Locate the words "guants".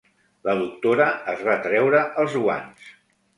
2.47-2.89